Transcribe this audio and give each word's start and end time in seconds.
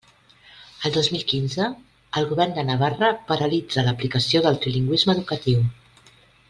El 0.87 0.93
dos 0.95 1.09
mil 1.15 1.25
quinze, 1.31 1.67
el 2.21 2.27
Govern 2.31 2.57
de 2.57 2.65
Navarra 2.71 3.13
paralitza 3.29 3.87
l'aplicació 3.89 4.43
del 4.47 4.61
trilingüisme 4.65 5.19
educatiu. 5.19 5.67